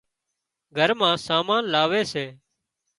گھر 0.77 0.89
مان 0.99 1.15
سامان 1.25 1.63
لاوي 1.73 2.01
سي 2.11 2.25